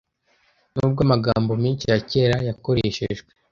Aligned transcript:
nubwo 0.75 0.99
amagambo 1.07 1.51
menshi 1.63 1.85
ya 1.91 1.99
kera 2.09 2.35
yakoreshejwe 2.47 3.29